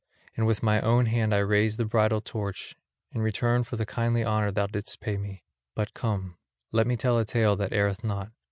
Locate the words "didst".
4.65-4.99